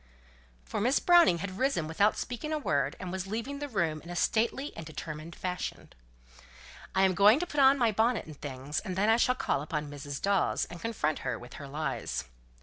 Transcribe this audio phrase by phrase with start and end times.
[0.65, 4.09] For Miss Browning had risen without speaking a word, and was leaving the room in
[4.09, 5.93] a stately and determined fashion.
[6.95, 9.91] "I'm going to put on my bonnet and things, and then I shall call upon
[9.91, 10.19] Mrs.
[10.19, 12.23] Dawes, and confront her with her lies."